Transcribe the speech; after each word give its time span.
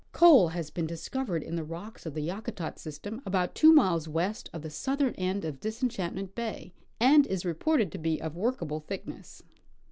Coal 0.13 0.47
has 0.47 0.71
been 0.71 0.87
discovered 0.87 1.43
in 1.43 1.55
the 1.57 1.63
rocks 1.63 2.07
of 2.07 2.15
the 2.15 2.23
Yakutat 2.27 2.79
system 2.79 3.21
about 3.23 3.53
two 3.53 3.71
miles 3.71 4.07
west 4.07 4.49
of 4.51 4.63
the 4.63 4.69
southern 4.71 5.13
end 5.13 5.45
of 5.45 5.59
Disenchantment 5.59 6.33
bay, 6.33 6.73
and 6.99 7.27
is 7.27 7.45
reported 7.45 7.91
to 7.91 7.99
be 7.99 8.19
of 8.19 8.35
workable 8.35 8.79
thickness. 8.79 9.43